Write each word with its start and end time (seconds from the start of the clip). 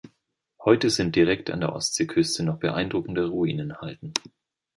Heute 0.65 0.89
sind 0.89 1.15
direkt 1.15 1.51
an 1.51 1.59
der 1.59 1.75
Ostsee-Küste 1.75 2.41
noch 2.43 2.57
beeindruckende 2.57 3.27
Ruinen 3.27 3.69
erhalten. 3.69 4.15